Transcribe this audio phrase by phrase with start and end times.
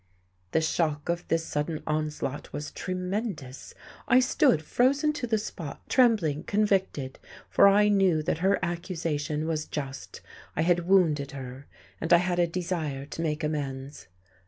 [0.51, 3.75] The shock of this sudden onslaught was tremendous.
[4.07, 7.19] I stood frozen to the spot, trembling, convicted,
[7.51, 10.21] for I knew that her accusation was just;
[10.55, 11.67] I had wounded her,
[12.01, 14.07] and I had a desire to make amends.